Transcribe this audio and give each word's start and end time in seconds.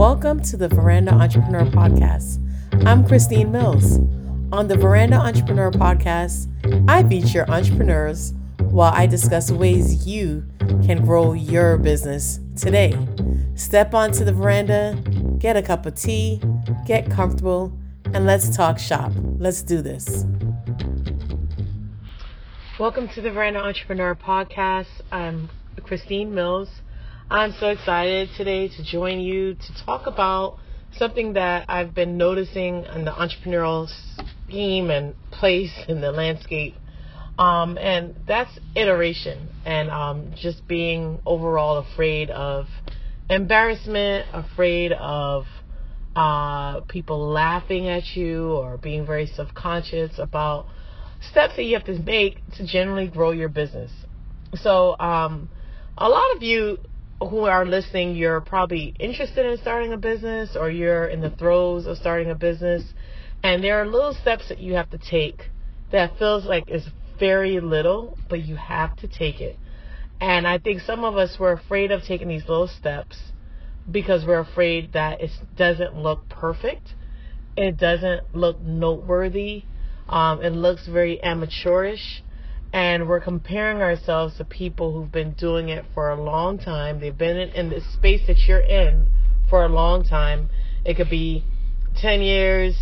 Welcome 0.00 0.40
to 0.44 0.56
the 0.56 0.66
Veranda 0.66 1.12
Entrepreneur 1.12 1.66
Podcast. 1.66 2.38
I'm 2.86 3.06
Christine 3.06 3.52
Mills. 3.52 3.98
On 4.50 4.66
the 4.66 4.74
Veranda 4.74 5.16
Entrepreneur 5.16 5.70
Podcast, 5.70 6.48
I 6.88 7.06
feature 7.06 7.44
entrepreneurs 7.50 8.32
while 8.70 8.94
I 8.94 9.06
discuss 9.06 9.50
ways 9.50 10.06
you 10.06 10.46
can 10.86 11.04
grow 11.04 11.34
your 11.34 11.76
business 11.76 12.40
today. 12.56 12.96
Step 13.56 13.92
onto 13.92 14.24
the 14.24 14.32
veranda, 14.32 14.96
get 15.38 15.58
a 15.58 15.62
cup 15.62 15.84
of 15.84 15.96
tea, 15.96 16.40
get 16.86 17.10
comfortable, 17.10 17.70
and 18.14 18.24
let's 18.24 18.56
talk 18.56 18.78
shop. 18.78 19.12
Let's 19.36 19.62
do 19.62 19.82
this. 19.82 20.24
Welcome 22.78 23.06
to 23.08 23.20
the 23.20 23.30
Veranda 23.30 23.60
Entrepreneur 23.60 24.14
Podcast. 24.14 25.02
I'm 25.12 25.50
Christine 25.84 26.34
Mills. 26.34 26.70
I'm 27.32 27.52
so 27.60 27.68
excited 27.68 28.30
today 28.36 28.66
to 28.66 28.82
join 28.82 29.20
you 29.20 29.54
to 29.54 29.84
talk 29.84 30.08
about 30.08 30.58
something 30.96 31.34
that 31.34 31.66
I've 31.68 31.94
been 31.94 32.16
noticing 32.18 32.84
in 32.86 33.04
the 33.04 33.12
entrepreneurial 33.12 33.88
scheme 34.48 34.90
and 34.90 35.14
place 35.30 35.72
in 35.86 36.00
the 36.00 36.10
landscape. 36.10 36.74
Um, 37.38 37.78
and 37.78 38.16
that's 38.26 38.50
iteration 38.74 39.48
and 39.64 39.90
um, 39.90 40.32
just 40.34 40.66
being 40.66 41.20
overall 41.24 41.78
afraid 41.78 42.30
of 42.30 42.66
embarrassment, 43.28 44.26
afraid 44.32 44.90
of 44.90 45.44
uh, 46.16 46.80
people 46.88 47.28
laughing 47.28 47.86
at 47.86 48.16
you 48.16 48.54
or 48.54 48.76
being 48.76 49.06
very 49.06 49.26
self 49.26 49.54
conscious 49.54 50.18
about 50.18 50.66
steps 51.30 51.54
that 51.54 51.62
you 51.62 51.74
have 51.74 51.84
to 51.84 51.96
make 52.00 52.40
to 52.56 52.66
generally 52.66 53.06
grow 53.06 53.30
your 53.30 53.48
business. 53.48 53.92
So, 54.56 54.98
um, 54.98 55.48
a 55.96 56.08
lot 56.08 56.34
of 56.34 56.42
you 56.42 56.78
who 57.20 57.44
are 57.44 57.66
listening, 57.66 58.16
you're 58.16 58.40
probably 58.40 58.94
interested 58.98 59.44
in 59.44 59.58
starting 59.58 59.92
a 59.92 59.96
business 59.96 60.56
or 60.58 60.70
you're 60.70 61.06
in 61.06 61.20
the 61.20 61.30
throes 61.30 61.86
of 61.86 61.98
starting 61.98 62.30
a 62.30 62.34
business. 62.34 62.82
And 63.42 63.62
there 63.62 63.80
are 63.80 63.86
little 63.86 64.14
steps 64.14 64.48
that 64.48 64.58
you 64.58 64.74
have 64.74 64.90
to 64.90 64.98
take 64.98 65.50
that 65.92 66.16
feels 66.18 66.44
like 66.44 66.68
is 66.68 66.86
very 67.18 67.60
little, 67.60 68.16
but 68.28 68.42
you 68.42 68.56
have 68.56 68.96
to 68.96 69.08
take 69.08 69.40
it. 69.40 69.58
And 70.20 70.46
I 70.46 70.58
think 70.58 70.80
some 70.80 71.04
of 71.04 71.16
us 71.16 71.38
were 71.38 71.52
afraid 71.52 71.90
of 71.90 72.02
taking 72.02 72.28
these 72.28 72.48
little 72.48 72.68
steps 72.68 73.16
because 73.90 74.24
we're 74.26 74.40
afraid 74.40 74.92
that 74.92 75.20
it 75.20 75.30
doesn't 75.56 75.96
look 75.96 76.28
perfect. 76.28 76.94
It 77.56 77.76
doesn't 77.76 78.34
look 78.34 78.60
noteworthy. 78.60 79.64
Um, 80.08 80.42
it 80.42 80.50
looks 80.50 80.86
very 80.86 81.22
amateurish 81.22 82.22
and 82.72 83.08
we're 83.08 83.20
comparing 83.20 83.82
ourselves 83.82 84.36
to 84.36 84.44
people 84.44 84.92
who've 84.92 85.10
been 85.10 85.32
doing 85.32 85.68
it 85.68 85.84
for 85.92 86.10
a 86.10 86.22
long 86.22 86.58
time. 86.58 87.00
They've 87.00 87.16
been 87.16 87.36
in, 87.36 87.48
in 87.50 87.70
the 87.70 87.80
space 87.80 88.26
that 88.26 88.38
you're 88.46 88.60
in 88.60 89.08
for 89.48 89.64
a 89.64 89.68
long 89.68 90.04
time. 90.04 90.48
It 90.84 90.96
could 90.96 91.10
be 91.10 91.44
10 91.96 92.22
years, 92.22 92.76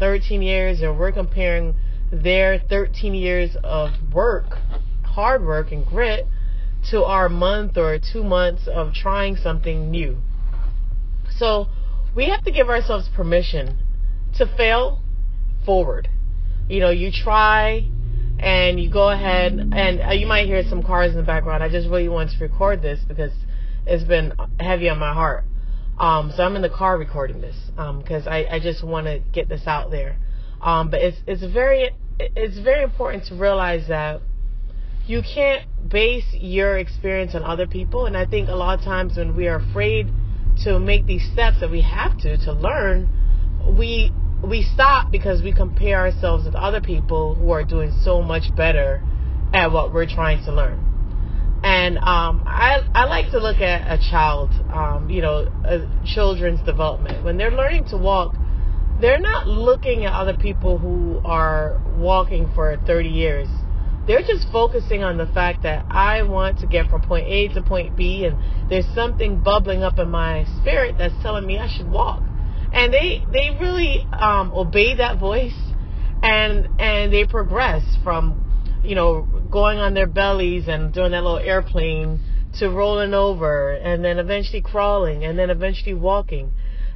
13 0.00 0.42
years, 0.42 0.80
and 0.80 0.98
we're 0.98 1.12
comparing 1.12 1.76
their 2.10 2.58
13 2.58 3.14
years 3.14 3.56
of 3.62 3.90
work, 4.12 4.58
hard 5.04 5.44
work, 5.44 5.70
and 5.70 5.86
grit 5.86 6.26
to 6.90 7.04
our 7.04 7.28
month 7.28 7.76
or 7.76 7.98
two 7.98 8.24
months 8.24 8.66
of 8.66 8.92
trying 8.92 9.36
something 9.36 9.90
new. 9.90 10.18
So 11.36 11.68
we 12.14 12.28
have 12.28 12.42
to 12.44 12.50
give 12.50 12.68
ourselves 12.68 13.08
permission 13.14 13.78
to 14.36 14.46
fail 14.56 15.02
forward. 15.64 16.08
You 16.68 16.80
know, 16.80 16.90
you 16.90 17.10
try, 17.12 17.88
and 18.38 18.80
you 18.80 18.90
go 18.90 19.10
ahead 19.10 19.52
and 19.52 20.00
uh, 20.00 20.10
you 20.12 20.26
might 20.26 20.46
hear 20.46 20.62
some 20.68 20.82
cars 20.82 21.10
in 21.10 21.16
the 21.16 21.22
background. 21.22 21.62
I 21.62 21.68
just 21.68 21.88
really 21.88 22.08
wanted 22.08 22.38
to 22.38 22.44
record 22.44 22.82
this 22.82 23.00
because 23.06 23.32
it's 23.86 24.04
been 24.04 24.32
heavy 24.60 24.88
on 24.88 24.98
my 24.98 25.12
heart. 25.12 25.44
Um, 25.98 26.32
so 26.36 26.44
I'm 26.44 26.54
in 26.54 26.62
the 26.62 26.70
car 26.70 26.96
recording 26.96 27.40
this 27.40 27.56
because 27.74 28.26
um, 28.26 28.32
I, 28.32 28.46
I 28.46 28.60
just 28.60 28.84
want 28.84 29.06
to 29.06 29.20
get 29.32 29.48
this 29.48 29.62
out 29.66 29.90
there. 29.90 30.16
Um, 30.60 30.90
but 30.90 31.00
it's 31.00 31.18
it's 31.26 31.44
very 31.52 31.90
it's 32.18 32.58
very 32.58 32.82
important 32.82 33.26
to 33.26 33.34
realize 33.34 33.88
that 33.88 34.20
you 35.06 35.22
can't 35.22 35.66
base 35.88 36.26
your 36.32 36.78
experience 36.78 37.34
on 37.34 37.42
other 37.42 37.66
people. 37.66 38.06
And 38.06 38.16
I 38.16 38.26
think 38.26 38.48
a 38.48 38.54
lot 38.54 38.78
of 38.78 38.84
times 38.84 39.16
when 39.16 39.34
we 39.36 39.48
are 39.48 39.56
afraid 39.56 40.08
to 40.64 40.78
make 40.78 41.06
these 41.06 41.28
steps 41.32 41.60
that 41.60 41.70
we 41.70 41.80
have 41.80 42.18
to 42.18 42.36
to 42.44 42.52
learn, 42.52 43.08
we 43.78 44.12
we 44.42 44.62
stop 44.62 45.10
because 45.10 45.42
we 45.42 45.52
compare 45.52 45.98
ourselves 45.98 46.44
with 46.44 46.54
other 46.54 46.80
people 46.80 47.34
who 47.34 47.50
are 47.50 47.64
doing 47.64 47.92
so 48.02 48.22
much 48.22 48.54
better 48.54 49.02
at 49.52 49.72
what 49.72 49.92
we're 49.92 50.06
trying 50.06 50.44
to 50.44 50.52
learn. 50.52 50.84
And 51.64 51.98
um, 51.98 52.44
I 52.46 52.82
I 52.94 53.06
like 53.06 53.32
to 53.32 53.40
look 53.40 53.60
at 53.60 53.90
a 53.90 53.98
child, 54.10 54.50
um, 54.72 55.10
you 55.10 55.20
know, 55.20 55.48
children's 56.04 56.60
development 56.60 57.24
when 57.24 57.36
they're 57.36 57.50
learning 57.50 57.86
to 57.86 57.96
walk. 57.96 58.36
They're 59.00 59.20
not 59.20 59.46
looking 59.46 60.04
at 60.04 60.12
other 60.12 60.36
people 60.36 60.78
who 60.78 61.20
are 61.24 61.80
walking 61.96 62.50
for 62.54 62.76
30 62.84 63.08
years. 63.08 63.48
They're 64.06 64.22
just 64.22 64.50
focusing 64.50 65.04
on 65.04 65.18
the 65.18 65.26
fact 65.26 65.62
that 65.62 65.86
I 65.90 66.22
want 66.22 66.58
to 66.60 66.66
get 66.66 66.88
from 66.90 67.02
point 67.02 67.26
A 67.28 67.48
to 67.48 67.62
point 67.62 67.96
B, 67.96 68.24
and 68.24 68.70
there's 68.70 68.86
something 68.94 69.40
bubbling 69.40 69.82
up 69.82 69.98
in 69.98 70.10
my 70.10 70.46
spirit 70.60 70.96
that's 70.96 71.14
telling 71.22 71.46
me 71.46 71.58
I 71.58 71.68
should 71.68 71.90
walk 71.90 72.22
and 72.72 72.92
they 72.92 73.24
they 73.32 73.50
really 73.60 74.06
um, 74.12 74.52
obey 74.54 74.96
that 74.96 75.18
voice, 75.18 75.56
and 76.22 76.68
and 76.78 77.12
they 77.12 77.26
progress 77.26 77.82
from 78.02 78.80
you 78.84 78.94
know 78.94 79.22
going 79.50 79.78
on 79.78 79.94
their 79.94 80.06
bellies 80.06 80.68
and 80.68 80.92
doing 80.92 81.12
that 81.12 81.22
little 81.22 81.38
airplane 81.38 82.20
to 82.58 82.68
rolling 82.68 83.14
over 83.14 83.72
and 83.72 84.04
then 84.04 84.18
eventually 84.18 84.60
crawling 84.60 85.24
and 85.24 85.38
then 85.38 85.50
eventually 85.50 85.94
walking. 85.94 86.52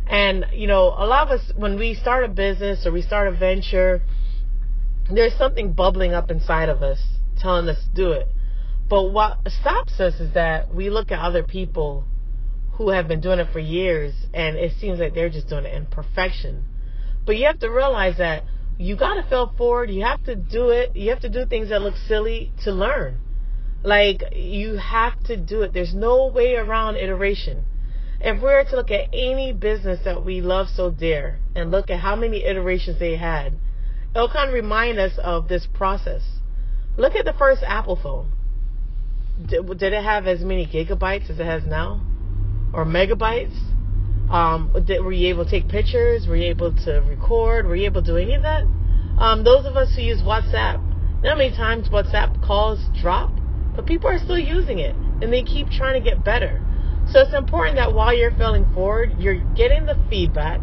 And 0.07 0.47
you 0.53 0.67
know, 0.67 0.89
a 0.89 1.07
lot 1.07 1.29
of 1.29 1.41
us 1.41 1.53
when 1.57 1.79
we 1.79 1.95
start 1.95 2.25
a 2.25 2.29
business 2.29 2.87
or 2.87 2.93
we 2.93 3.03
start 3.03 3.29
a 3.29 3.33
venture, 3.33 4.03
there's 5.13 5.35
something 5.35 5.73
bubbling 5.73 6.13
up 6.13 6.31
inside 6.31 6.69
of 6.69 6.83
us 6.83 6.99
telling 7.39 7.69
us 7.69 7.83
to 7.85 7.95
do 7.95 8.13
it. 8.13 8.29
But 8.89 9.13
what 9.13 9.39
stops 9.61 10.01
us 10.01 10.15
is 10.21 10.35
that 10.35 10.75
we 10.75 10.91
look 10.91 11.11
at 11.11 11.19
other 11.19 11.43
people 11.43 12.05
who 12.83 12.91
have 12.91 13.07
been 13.07 13.21
doing 13.21 13.39
it 13.39 13.47
for 13.53 13.61
years 13.61 14.13
and 14.35 14.57
it 14.57 14.73
seems 14.81 14.99
like 14.99 15.15
they're 15.15 15.31
just 15.31 15.49
doing 15.49 15.65
it 15.65 15.73
in 15.73 15.87
perfection. 15.87 16.65
But 17.25 17.37
you 17.37 17.47
have 17.47 17.61
to 17.61 17.69
realize 17.69 18.19
that 18.19 18.43
you 18.77 18.97
got 18.97 19.15
to 19.15 19.23
fail 19.29 19.55
forward. 19.57 19.89
You 19.89 20.05
have 20.05 20.25
to 20.25 20.35
do 20.35 20.71
it. 20.71 20.97
You 20.97 21.11
have 21.11 21.21
to 21.21 21.29
do 21.29 21.47
things 21.47 21.69
that 21.69 21.81
look 21.81 21.95
silly 22.09 22.53
to 22.65 22.73
learn. 22.73 23.19
Like 23.85 24.23
you 24.35 24.79
have 24.79 25.23
to 25.25 25.37
do 25.37 25.63
it. 25.63 25.73
There's 25.73 25.95
no 25.95 26.27
way 26.27 26.57
around 26.57 26.97
iteration. 26.97 27.65
If 28.21 28.39
we 28.39 28.49
were 28.49 28.65
to 28.69 28.77
look 28.77 28.91
at 28.91 29.11
any 29.13 29.53
business 29.53 30.01
that 30.05 30.25
we 30.25 30.41
love 30.41 30.67
so 30.75 30.91
dear 30.91 31.39
and 31.55 31.71
look 31.71 31.89
at 31.89 32.01
how 32.01 32.17
many 32.17 32.45
iterations 32.45 32.99
they 32.99 33.17
had, 33.17 33.55
it'll 34.15 34.29
kind 34.29 34.49
of 34.49 34.55
remind 34.55 34.99
us 34.99 35.13
of 35.23 35.47
this 35.47 35.69
process. 35.73 36.23
Look 36.97 37.15
at 37.15 37.25
the 37.25 37.33
first 37.33 37.63
Apple 37.65 37.99
phone. 38.01 38.33
Did, 39.47 39.67
did 39.79 39.93
it 39.93 40.03
have 40.03 40.27
as 40.27 40.41
many 40.41 40.67
gigabytes 40.67 41.31
as 41.31 41.39
it 41.39 41.47
has 41.47 41.65
now? 41.65 42.01
Or 42.73 42.85
megabytes? 42.85 43.57
Um, 44.31 44.73
were 44.73 45.13
you 45.13 45.29
able 45.29 45.45
to 45.45 45.51
take 45.51 45.69
pictures? 45.69 46.27
Were 46.27 46.37
you 46.37 46.49
able 46.49 46.75
to 46.85 47.01
record? 47.01 47.67
Were 47.67 47.77
you 47.77 47.85
able 47.85 48.03
to 48.03 48.13
do 48.13 48.17
any 48.17 48.35
of 48.35 48.43
that? 48.43 48.65
Um, 49.19 49.45
those 49.45 49.67
of 49.67 49.77
us 49.77 49.95
who 49.95 50.03
use 50.03 50.23
WhatsApp, 50.23 50.81
how 51.25 51.37
many 51.37 51.51
times 51.51 51.89
WhatsApp 51.91 52.43
calls 52.45 52.81
drop? 53.01 53.31
But 53.77 53.87
people 53.87 54.09
are 54.09 54.19
still 54.19 54.39
using 54.39 54.79
it, 54.79 54.95
and 54.95 55.33
they 55.33 55.43
keep 55.43 55.69
trying 55.71 56.03
to 56.03 56.11
get 56.11 56.25
better. 56.25 56.63
So 57.11 57.21
it's 57.21 57.35
important 57.35 57.77
that 57.77 57.93
while 57.93 58.17
you're 58.17 58.31
failing 58.31 58.67
forward, 58.73 59.17
you're 59.19 59.41
getting 59.55 59.87
the 59.87 59.97
feedback 60.09 60.61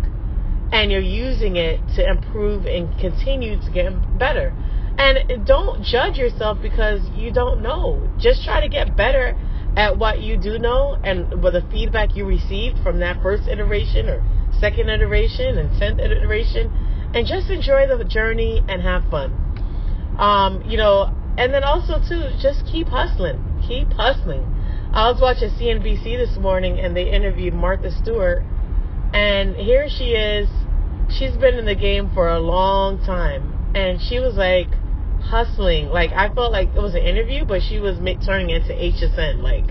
and 0.72 0.92
you're 0.92 1.02
using 1.02 1.56
it 1.56 1.80
to 1.96 2.08
improve 2.08 2.66
and 2.66 2.98
continue 3.00 3.60
to 3.60 3.72
get 3.72 4.18
better. 4.18 4.54
And 4.98 5.46
don't 5.46 5.84
judge 5.84 6.18
yourself 6.18 6.60
because 6.62 7.02
you 7.16 7.32
don't 7.32 7.62
know. 7.62 8.10
Just 8.20 8.44
try 8.44 8.62
to 8.62 8.70
get 8.70 8.96
better 8.96 9.38
at 9.80 9.98
what 9.98 10.22
you 10.22 10.36
do 10.36 10.60
know 10.60 11.00
and 11.06 11.42
with 11.42 11.54
the 11.54 11.64
feedback 11.72 12.14
you 12.14 12.26
received 12.26 12.78
from 12.84 13.00
that 13.00 13.22
first 13.22 13.48
iteration 13.48 14.10
or 14.10 14.22
second 14.60 14.90
iteration 14.90 15.58
and 15.58 15.80
tenth 15.80 16.00
iteration, 16.00 16.70
and 17.16 17.26
just 17.26 17.50
enjoy 17.50 17.88
the 17.88 18.04
journey 18.04 18.62
and 18.68 18.82
have 18.82 19.10
fun. 19.10 19.32
Um, 20.20 20.64
you 20.68 20.76
know, 20.76 21.16
and 21.38 21.54
then 21.54 21.64
also 21.64 21.98
too, 21.98 22.30
just 22.42 22.66
keep 22.66 22.90
hustling, 22.90 23.42
keep 23.66 23.88
hustling. 23.94 24.44
I 24.92 25.10
was 25.10 25.22
watching 25.22 25.50
CNBC 25.52 26.04
this 26.04 26.38
morning 26.38 26.78
and 26.78 26.94
they 26.94 27.10
interviewed 27.10 27.54
Martha 27.54 27.90
Stewart, 27.90 28.44
and 29.14 29.56
here 29.56 29.88
she 29.88 30.12
is. 30.12 30.50
She's 31.10 31.38
been 31.38 31.56
in 31.56 31.64
the 31.64 31.76
game 31.76 32.12
for 32.14 32.28
a 32.28 32.40
long 32.40 33.00
time, 33.06 33.72
and 33.74 34.02
she 34.02 34.20
was 34.20 34.36
like 34.36 34.68
hustling. 35.22 35.90
Like 35.90 36.12
I 36.12 36.30
felt 36.34 36.52
like 36.52 36.70
it 36.76 36.82
was 36.82 36.96
an 36.96 37.02
interview, 37.02 37.46
but 37.46 37.62
she 37.62 37.80
was 37.80 38.00
make, 38.00 38.22
turning 38.26 38.50
into 38.50 38.74
HSN. 38.74 39.42
Like 39.42 39.66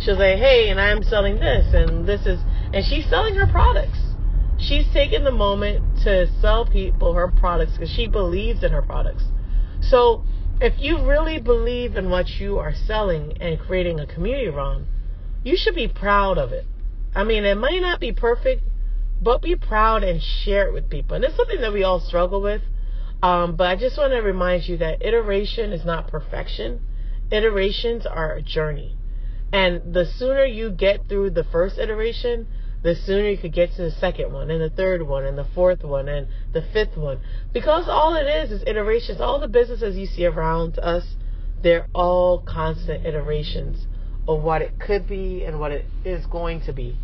she 0.00 0.10
was 0.10 0.18
like, 0.18 0.38
"Hey, 0.38 0.68
and 0.70 0.80
I'm 0.80 1.02
selling 1.02 1.36
this, 1.36 1.72
and 1.74 2.06
this 2.06 2.26
is," 2.26 2.40
and 2.72 2.84
she's 2.84 3.08
selling 3.08 3.34
her 3.34 3.46
products. 3.46 3.98
She's 4.58 4.86
taking 4.92 5.24
the 5.24 5.32
moment 5.32 6.02
to 6.02 6.26
sell 6.40 6.66
people 6.66 7.14
her 7.14 7.28
products 7.28 7.72
because 7.72 7.90
she 7.90 8.08
believes 8.08 8.64
in 8.64 8.72
her 8.72 8.82
products. 8.82 9.24
So 9.80 10.24
if 10.60 10.74
you 10.78 11.06
really 11.06 11.40
believe 11.40 11.96
in 11.96 12.10
what 12.10 12.28
you 12.40 12.58
are 12.58 12.74
selling 12.74 13.40
and 13.40 13.58
creating 13.60 14.00
a 14.00 14.06
community 14.06 14.48
around, 14.48 14.86
you 15.44 15.56
should 15.56 15.76
be 15.76 15.86
proud 15.86 16.38
of 16.38 16.52
it. 16.52 16.66
I 17.14 17.22
mean, 17.22 17.44
it 17.44 17.56
might 17.56 17.80
not 17.80 18.00
be 18.00 18.12
perfect, 18.12 18.64
but 19.22 19.40
be 19.42 19.54
proud 19.54 20.02
and 20.02 20.20
share 20.20 20.66
it 20.66 20.72
with 20.72 20.90
people. 20.90 21.14
And 21.14 21.24
it's 21.24 21.36
something 21.36 21.60
that 21.60 21.72
we 21.72 21.84
all 21.84 22.00
struggle 22.00 22.42
with. 22.42 22.62
Um, 23.22 23.56
but 23.56 23.66
I 23.66 23.76
just 23.76 23.98
want 23.98 24.12
to 24.12 24.20
remind 24.20 24.68
you 24.68 24.76
that 24.78 25.04
iteration 25.04 25.72
is 25.72 25.84
not 25.84 26.08
perfection. 26.08 26.80
Iterations 27.30 28.06
are 28.06 28.34
a 28.34 28.42
journey. 28.42 28.96
And 29.52 29.94
the 29.94 30.06
sooner 30.06 30.44
you 30.44 30.70
get 30.70 31.08
through 31.08 31.30
the 31.30 31.44
first 31.44 31.78
iteration, 31.78 32.46
the 32.82 32.94
sooner 32.94 33.28
you 33.28 33.38
could 33.38 33.52
get 33.52 33.72
to 33.72 33.82
the 33.82 33.90
second 33.90 34.32
one 34.32 34.50
and 34.50 34.60
the 34.60 34.70
third 34.70 35.02
one 35.02 35.24
and 35.24 35.36
the 35.36 35.46
fourth 35.54 35.82
one 35.82 36.08
and 36.08 36.28
the 36.52 36.62
fifth 36.62 36.96
one. 36.96 37.20
Because 37.52 37.88
all 37.88 38.14
it 38.14 38.26
is 38.26 38.52
is 38.52 38.62
iterations. 38.66 39.20
All 39.20 39.40
the 39.40 39.48
businesses 39.48 39.96
you 39.96 40.06
see 40.06 40.26
around 40.26 40.78
us, 40.78 41.16
they're 41.62 41.88
all 41.92 42.40
constant 42.40 43.04
iterations 43.04 43.86
of 44.28 44.42
what 44.42 44.62
it 44.62 44.78
could 44.78 45.08
be 45.08 45.44
and 45.44 45.58
what 45.58 45.72
it 45.72 45.86
is 46.04 46.24
going 46.26 46.60
to 46.62 46.72
be. 46.72 46.96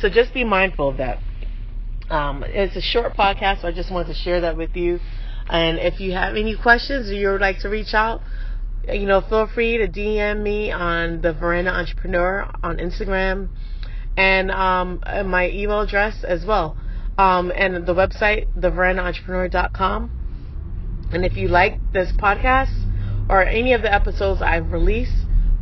So 0.00 0.08
just 0.08 0.32
be 0.32 0.44
mindful 0.44 0.90
of 0.90 0.98
that. 0.98 1.18
Um, 2.10 2.44
it's 2.46 2.76
a 2.76 2.80
short 2.80 3.16
podcast, 3.16 3.62
so 3.62 3.68
I 3.68 3.72
just 3.72 3.90
wanted 3.90 4.08
to 4.08 4.14
share 4.14 4.42
that 4.42 4.56
with 4.56 4.76
you. 4.76 5.00
And 5.48 5.78
if 5.78 6.00
you 6.00 6.12
have 6.12 6.36
any 6.36 6.56
questions 6.56 7.10
or 7.10 7.14
you 7.14 7.30
would 7.30 7.40
like 7.40 7.60
to 7.60 7.68
reach 7.68 7.94
out, 7.94 8.20
you 8.86 9.06
know, 9.06 9.20
feel 9.20 9.46
free 9.46 9.78
to 9.78 9.88
DM 9.88 10.42
me 10.42 10.72
on 10.72 11.20
the 11.20 11.32
Veranda 11.32 11.70
Entrepreneur 11.70 12.50
on 12.62 12.78
Instagram 12.78 13.48
and 14.16 14.50
um, 14.50 15.00
my 15.26 15.48
email 15.50 15.80
address 15.80 16.24
as 16.24 16.44
well. 16.44 16.76
Um, 17.16 17.52
and 17.54 17.86
the 17.86 17.94
website, 17.94 18.48
theverandaentrepreneur.com. 18.58 21.08
And 21.12 21.24
if 21.24 21.36
you 21.36 21.48
like 21.48 21.92
this 21.92 22.12
podcast 22.12 22.74
or 23.28 23.42
any 23.42 23.72
of 23.72 23.82
the 23.82 23.92
episodes 23.92 24.42
I've 24.42 24.72
released, 24.72 25.14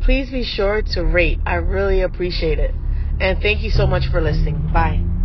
please 0.03 0.31
be 0.31 0.45
sure 0.45 0.83
to 0.95 1.05
rate. 1.05 1.39
I 1.47 1.55
really 1.55 2.03
appreciate 2.03 2.59
it. 2.59 2.75
And 3.21 3.41
thank 3.41 3.63
you 3.63 3.71
so 3.71 3.87
much 3.87 4.09
for 4.11 4.21
listening. 4.21 4.71
Bye. 4.73 5.16